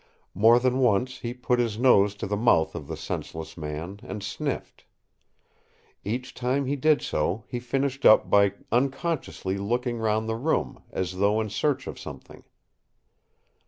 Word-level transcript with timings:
More 0.33 0.57
than 0.59 0.79
once 0.79 1.19
he 1.19 1.31
put 1.31 1.59
his 1.59 1.77
nose 1.77 2.15
to 2.15 2.25
the 2.25 2.35
mouth 2.35 2.73
of 2.73 2.87
the 2.87 2.97
senseless 2.97 3.55
man 3.55 3.99
and 4.01 4.23
sniffed. 4.23 4.85
Each 6.03 6.33
time 6.33 6.65
he 6.65 6.75
did 6.75 7.03
so 7.03 7.43
he 7.47 7.59
finished 7.59 8.03
up 8.03 8.27
by 8.27 8.53
unconsciously 8.71 9.59
looking 9.59 9.99
round 9.99 10.27
the 10.27 10.35
room, 10.37 10.81
as 10.89 11.17
though 11.17 11.39
in 11.39 11.51
search 11.51 11.85
of 11.85 11.99
something. 11.99 12.43